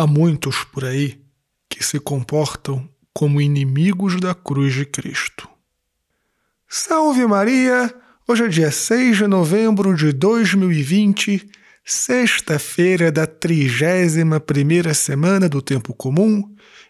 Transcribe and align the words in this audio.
Há 0.00 0.06
muitos 0.06 0.62
por 0.62 0.84
aí 0.84 1.20
que 1.68 1.84
se 1.84 1.98
comportam 1.98 2.88
como 3.12 3.40
inimigos 3.40 4.20
da 4.20 4.32
cruz 4.32 4.72
de 4.72 4.86
Cristo. 4.86 5.48
Salve 6.68 7.26
Maria! 7.26 7.92
Hoje 8.28 8.44
é 8.44 8.48
dia 8.48 8.70
6 8.70 9.16
de 9.16 9.26
novembro 9.26 9.96
de 9.96 10.12
2020, 10.12 11.50
sexta-feira 11.84 13.10
da 13.10 13.26
31ª 13.26 14.94
semana 14.94 15.48
do 15.48 15.60
Tempo 15.60 15.92
Comum. 15.92 16.44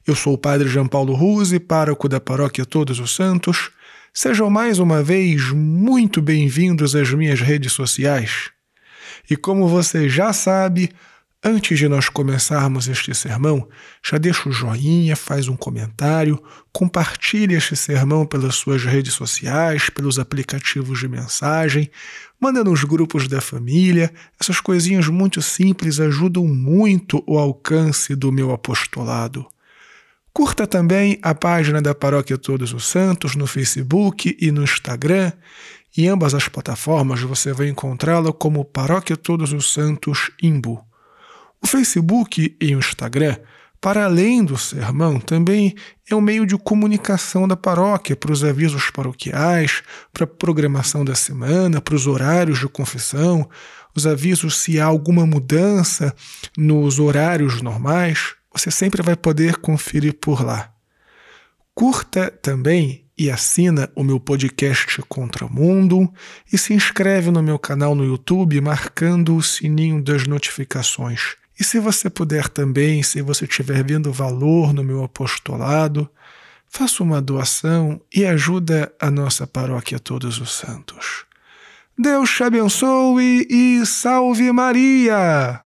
Eu 0.06 0.14
sou 0.14 0.34
o 0.34 0.38
Padre 0.38 0.68
João 0.68 0.86
Paulo 0.86 1.14
Ruse, 1.14 1.59
pároco 1.59 2.11
da 2.11 2.20
Paróquia 2.20 2.66
Todos 2.66 3.00
os 3.00 3.14
Santos. 3.14 3.70
Sejam 4.12 4.50
mais 4.50 4.79
uma 4.79 5.02
vez 5.02 5.50
muito 5.50 6.20
bem-vindos 6.20 6.95
às 6.95 7.11
minhas 7.14 7.40
redes 7.40 7.72
sociais. 7.72 8.50
E 9.30 9.34
como 9.34 9.66
você 9.66 10.11
já 10.11 10.30
sabe, 10.34 10.90
Antes 11.43 11.79
de 11.79 11.89
nós 11.89 12.09
começarmos 12.09 12.89
este 12.89 13.14
sermão, 13.14 13.68
já 14.05 14.19
deixa 14.19 14.48
o 14.48 14.52
joinha, 14.52 15.15
faz 15.15 15.47
um 15.47 15.56
comentário, 15.56 16.42
compartilhe 16.73 17.55
este 17.55 17.77
sermão 17.77 18.27
pelas 18.27 18.56
suas 18.56 18.84
redes 18.84 19.14
sociais, 19.14 19.88
pelos 19.88 20.19
aplicativos 20.19 20.98
de 20.98 21.06
mensagem, 21.06 21.88
manda 22.41 22.64
nos 22.64 22.83
grupos 22.83 23.28
da 23.28 23.41
família. 23.41 24.12
Essas 24.41 24.61
coisinhas 24.61 25.06
muito 25.06 25.41
simples 25.41 26.01
ajudam 26.01 26.45
muito 26.45 27.23
o 27.24 27.39
alcance 27.39 28.16
do 28.16 28.33
meu 28.33 28.50
apostolado. 28.50 29.47
Curta 30.33 30.66
também 30.66 31.20
a 31.23 31.36
página 31.36 31.80
da 31.80 31.95
Paróquia 31.95 32.36
Todos 32.36 32.73
os 32.73 32.84
Santos 32.84 33.36
no 33.36 33.47
Facebook 33.47 34.36
e 34.41 34.50
no 34.50 34.64
Instagram. 34.64 35.30
Em 35.97 36.09
ambas 36.09 36.34
as 36.34 36.48
plataformas 36.48 37.20
você 37.20 37.52
vai 37.52 37.69
encontrá-la 37.69 38.33
como 38.33 38.64
Paróquia 38.64 39.16
Todos 39.16 39.52
os 39.52 39.73
Santos 39.73 40.33
Imbu. 40.42 40.88
O 41.62 41.67
Facebook 41.67 42.57
e 42.61 42.75
o 42.75 42.79
Instagram, 42.79 43.37
para 43.80 44.05
além 44.05 44.45
do 44.45 44.59
sermão, 44.59 45.21
também 45.21 45.75
é 46.11 46.15
um 46.15 46.20
meio 46.20 46.47
de 46.47 46.56
comunicação 46.56 47.47
da 47.47 47.56
paróquia 47.56 48.17
para 48.17 48.33
os 48.33 48.42
avisos 48.42 48.91
paroquiais, 48.91 49.83
para 50.12 50.25
a 50.25 50.27
programação 50.27 51.05
da 51.05 51.15
semana, 51.15 51.81
para 51.81 51.95
os 51.95 52.06
horários 52.06 52.59
de 52.59 52.69
confissão, 52.69 53.48
os 53.95 54.06
avisos 54.06 54.56
se 54.56 54.81
há 54.81 54.84
alguma 54.84 55.27
mudança 55.27 56.15
nos 56.56 56.98
horários 56.98 57.61
normais, 57.61 58.34
você 58.53 58.70
sempre 58.70 59.03
vai 59.03 59.17
poder 59.17 59.56
conferir 59.56 60.15
por 60.15 60.45
lá. 60.45 60.72
Curta 61.75 62.31
também 62.31 63.05
e 63.17 63.31
assina 63.31 63.91
o 63.95 64.03
meu 64.03 64.19
podcast 64.20 65.03
Contra 65.09 65.47
o 65.47 65.53
Mundo 65.53 66.12
e 66.53 66.59
se 66.59 66.72
inscreve 66.72 67.31
no 67.31 67.43
meu 67.43 67.59
canal 67.59 67.95
no 67.95 68.05
YouTube 68.05 68.61
marcando 68.61 69.37
o 69.37 69.43
sininho 69.43 70.03
das 70.03 70.27
notificações. 70.27 71.37
E 71.59 71.64
se 71.64 71.81
você 71.81 72.09
puder 72.09 72.48
também, 72.48 73.03
se 73.03 73.20
você 73.20 73.45
estiver 73.45 73.83
vendo 73.83 74.12
valor 74.12 74.73
no 74.73 74.84
meu 74.84 75.03
apostolado, 75.03 76.09
faça 76.69 77.03
uma 77.03 77.20
doação 77.20 78.00
e 78.15 78.25
ajuda 78.25 78.92
a 79.00 79.11
nossa 79.11 79.45
paróquia 79.45 79.98
Todos 79.98 80.39
os 80.39 80.53
Santos. 80.53 81.25
Deus 81.98 82.31
te 82.31 82.45
abençoe 82.45 83.45
e 83.50 83.84
salve 83.84 84.53
Maria! 84.53 85.61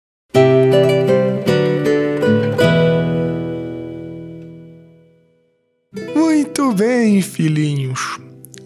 Muito 6.14 6.72
bem, 6.72 7.20
filhinhos. 7.20 8.20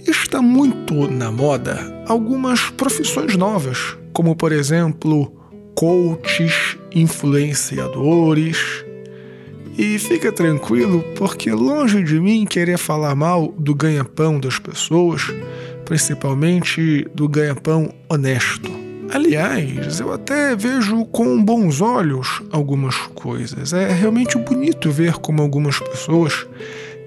Está 0.06 0.42
muito 0.42 1.11
na 1.11 1.33
moda 1.33 2.05
algumas 2.06 2.69
profissões 2.69 3.34
novas, 3.34 3.97
como 4.12 4.36
por 4.36 4.53
exemplo, 4.53 5.44
coaches, 5.75 6.77
influenciadores. 6.92 8.84
E 9.77 9.98
fica 9.98 10.31
tranquilo, 10.31 11.05
porque 11.16 11.50
longe 11.50 12.03
de 12.05 12.20
mim 12.20 12.44
querer 12.44 12.78
falar 12.78 13.14
mal 13.16 13.53
do 13.58 13.75
ganha-pão 13.75 14.39
das 14.39 14.58
pessoas, 14.58 15.22
principalmente 15.84 17.06
do 17.12 17.28
ganha-pão 17.28 17.93
honesto. 18.09 18.71
Aliás, 19.12 20.00
eu 20.00 20.12
até 20.12 20.56
vejo 20.56 21.04
com 21.06 21.43
bons 21.43 21.81
olhos 21.81 22.43
algumas 22.50 22.97
coisas. 23.15 23.72
É 23.72 23.93
realmente 23.93 24.38
bonito 24.38 24.91
ver 24.91 25.15
como 25.15 25.43
algumas 25.43 25.78
pessoas 25.78 26.47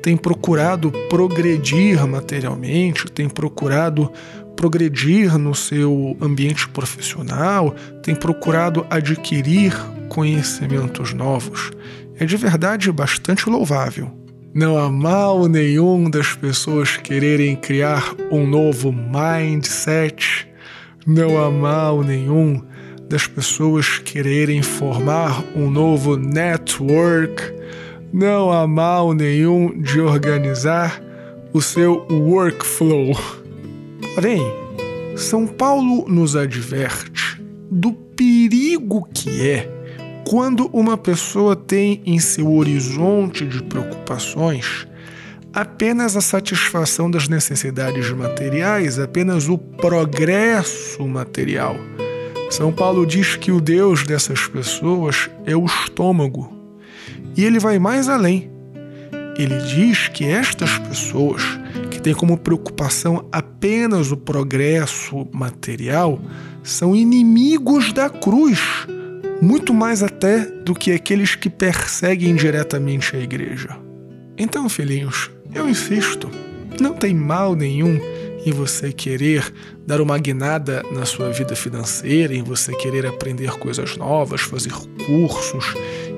têm 0.02 0.16
procurado 0.16 0.92
progredir 1.10 2.06
materialmente, 2.08 3.12
têm 3.12 3.28
procurado 3.28 4.12
progredir 4.58 5.38
no 5.38 5.56
seu 5.56 6.18
ambiente 6.20 6.68
profissional, 6.68 7.74
tem 8.04 8.16
procurado 8.16 8.86
adquirir 8.90 9.74
conhecimentos 10.10 11.14
novos. 11.14 11.72
É 12.20 12.26
de 12.26 12.36
verdade 12.36 12.92
bastante 12.92 13.48
louvável. 13.50 14.12
Não 14.54 14.76
há 14.76 14.90
mal 14.90 15.48
nenhum 15.48 16.10
das 16.10 16.34
pessoas 16.34 16.98
quererem 16.98 17.56
criar 17.56 18.16
um 18.32 18.48
novo 18.48 18.92
mindset. 18.92 20.48
Não 21.06 21.38
há 21.42 21.52
mal 21.52 22.04
nenhum 22.04 22.62
das 23.08 23.28
pessoas 23.28 24.00
quererem 24.00 24.64
formar 24.64 25.44
um 25.56 25.70
novo 25.70 26.18
network. 26.18 27.54
Não 28.12 28.52
há 28.52 28.66
mal 28.66 29.14
nenhum 29.14 29.80
de 29.80 30.02
organizar 30.02 31.00
o 31.54 31.62
seu 31.62 32.08
workflow. 32.10 33.16
Porém, 34.18 34.42
São 35.16 35.46
Paulo 35.46 36.10
nos 36.10 36.36
adverte 36.36 37.40
do 37.70 37.94
perigo 37.94 39.08
que 39.14 39.48
é 39.48 39.70
quando 40.28 40.72
uma 40.74 40.98
pessoa 40.98 41.56
tem 41.56 42.02
em 42.04 42.18
seu 42.18 42.52
horizonte 42.52 43.46
de 43.46 43.62
preocupações 43.62 44.88
apenas 45.54 46.18
a 46.18 46.22
satisfação 46.22 47.12
das 47.12 47.28
necessidades 47.28 48.10
materiais, 48.10 48.98
apenas 48.98 49.48
o 49.48 49.56
progresso 49.56 51.08
material. 51.08 51.76
São 52.50 52.74
Paulo 52.74 53.06
diz 53.06 53.36
que 53.36 53.52
o 53.52 53.62
Deus 53.62 54.02
dessas 54.02 54.48
pessoas 54.48 55.30
é 55.46 55.56
o 55.56 55.66
estômago. 55.66 56.52
E 57.36 57.46
ele 57.46 57.60
vai 57.60 57.78
mais 57.78 58.10
além. 58.10 58.50
Ele 59.38 59.60
diz 59.60 60.08
que 60.08 60.26
estas 60.26 60.76
pessoas 60.80 61.44
têm 62.08 62.14
como 62.14 62.38
preocupação 62.38 63.28
apenas 63.34 64.14
o 64.14 64.16
progresso 64.16 65.28
material, 65.34 66.22
são 66.64 66.96
inimigos 66.96 67.92
da 67.92 68.10
cruz, 68.10 68.62
muito 69.42 69.74
mais 69.74 70.02
até 70.02 70.46
do 70.46 70.74
que 70.74 70.94
aqueles 70.94 71.36
que 71.36 71.50
perseguem 71.50 72.34
diretamente 72.34 73.14
a 73.14 73.20
igreja. 73.20 73.78
Então, 74.38 74.70
filhinhos, 74.70 75.30
eu 75.54 75.68
insisto, 75.68 76.32
não 76.80 76.94
tem 76.94 77.14
mal 77.14 77.56
nenhum 77.56 78.00
em 78.46 78.54
você 78.54 78.94
querer 78.94 79.54
dar 79.86 80.00
uma 80.00 80.18
guinada 80.18 80.84
na 80.94 81.04
sua 81.04 81.30
vida 81.32 81.58
financeira, 81.58 82.34
em 82.34 82.42
você 82.42 82.74
querer 82.78 83.06
aprender 83.06 83.52
coisas 83.58 83.98
novas, 83.98 84.40
fazer 84.40 84.72
cursos 85.06 85.74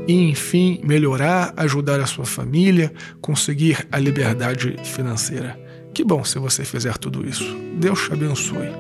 e, 0.07 0.29
enfim, 0.29 0.81
melhorar, 0.83 1.51
ajudar 1.57 1.99
a 1.99 2.05
sua 2.05 2.25
família, 2.25 2.93
conseguir 3.19 3.87
a 3.91 3.97
liberdade 3.97 4.75
financeira. 4.83 5.68
Que 5.99 6.03
bom 6.05 6.23
se 6.23 6.39
você 6.39 6.63
fizer 6.63 6.97
tudo 6.97 7.27
isso. 7.27 7.43
Deus 7.77 8.05
te 8.05 8.13
abençoe. 8.13 8.71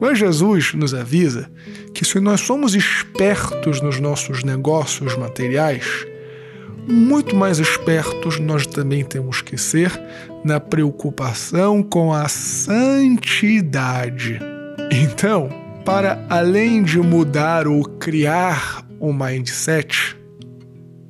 Mas 0.00 0.18
Jesus 0.18 0.72
nos 0.72 0.94
avisa 0.94 1.50
que 1.92 2.06
se 2.06 2.18
nós 2.18 2.40
somos 2.40 2.74
espertos 2.74 3.82
nos 3.82 4.00
nossos 4.00 4.42
negócios 4.42 5.14
materiais, 5.14 6.06
muito 6.86 7.36
mais 7.36 7.58
espertos 7.58 8.40
nós 8.40 8.66
também 8.66 9.04
temos 9.04 9.42
que 9.42 9.58
ser 9.58 9.92
na 10.42 10.58
preocupação 10.58 11.82
com 11.82 12.14
a 12.14 12.26
santidade. 12.28 12.80
Então, 14.90 15.50
para 15.84 16.24
além 16.30 16.82
de 16.82 16.98
mudar 16.98 17.68
ou 17.68 17.84
criar 17.84 18.86
um 18.98 19.12
mindset, 19.12 20.16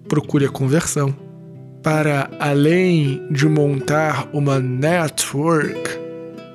procure 0.08 0.46
a 0.46 0.50
conversão 0.50 1.27
para 1.82 2.28
além 2.40 3.22
de 3.30 3.46
montar 3.48 4.28
uma 4.32 4.58
network, 4.58 5.98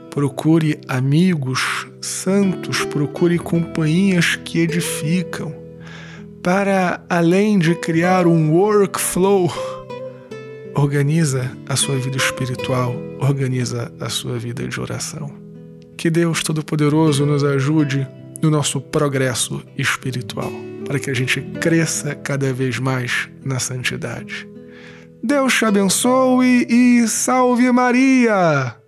procure 0.10 0.80
amigos 0.88 1.88
santos, 2.02 2.84
procure 2.86 3.40
companhias 3.40 4.36
que 4.36 4.60
edificam. 4.60 5.54
Para 6.44 7.02
além 7.10 7.58
de 7.58 7.74
criar 7.76 8.28
um 8.28 8.52
workflow, 8.52 9.52
organiza 10.76 11.50
a 11.68 11.76
sua 11.76 11.96
vida 11.98 12.18
espiritual, 12.18 12.96
organiza 13.20 13.94
a 14.00 14.10
sua 14.10 14.38
vida 14.38 14.68
de 14.68 14.80
oração. 14.80 15.32
Que 15.96 16.10
Deus 16.10 16.44
Todo-Poderoso 16.44 17.26
nos 17.26 17.44
ajude 17.44 18.06
no 18.42 18.50
nosso 18.50 18.82
progresso 18.82 19.64
espiritual, 19.78 20.52
para 20.86 21.00
que 21.00 21.10
a 21.10 21.14
gente 21.14 21.40
cresça 21.62 22.14
cada 22.14 22.52
vez 22.52 22.78
mais 22.78 23.30
na 23.46 23.58
santidade. 23.58 24.53
Deus 25.26 25.58
te 25.58 25.64
abençoe 25.64 26.68
e 26.70 27.08
salve 27.08 27.72
Maria! 27.72 28.83